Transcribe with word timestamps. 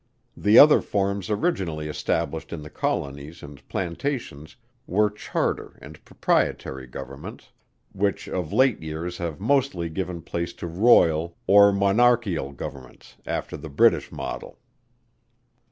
The 0.35 0.57
other 0.57 0.81
forms 0.81 1.29
originally 1.29 1.87
established 1.87 2.51
in 2.51 2.63
the 2.63 2.71
Colonies 2.71 3.43
and 3.43 3.61
Plantations 3.69 4.55
were 4.87 5.11
charter 5.11 5.77
and 5.79 6.03
proprietory 6.03 6.87
governments, 6.89 7.51
which 7.93 8.27
of 8.27 8.51
late 8.51 8.81
years 8.81 9.19
have 9.19 9.39
mostly 9.39 9.89
given 9.89 10.23
place 10.23 10.53
to 10.53 10.65
royal 10.65 11.37
or 11.45 11.71
monarchial 11.71 12.51
governments, 12.55 13.17
after 13.27 13.55
the 13.55 13.69
British 13.69 14.11
model. 14.11 14.57